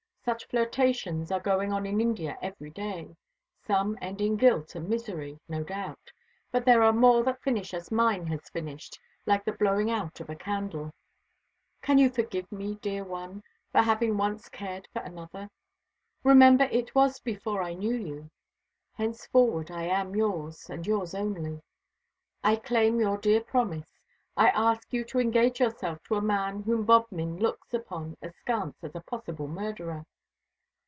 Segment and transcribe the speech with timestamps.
[0.23, 3.17] Such flirtations are going on in India every day.
[3.65, 6.11] Some end in guilt and misery, no doubt;
[6.51, 10.29] but there are more that finish as mine has finished, like the blowing out of
[10.29, 10.91] a candle.
[11.81, 13.41] "Can you forgive me, dear one,
[13.71, 15.49] for having once cared for another?
[16.23, 18.29] Remember it was before I knew you.
[18.93, 21.61] Henceforward I am yours, and yours only.
[22.43, 23.97] I claim your dear promise.
[24.37, 28.93] I ask you to engage yourself to a man whom Bodmin looks upon askance as
[28.95, 30.05] a possible murderer.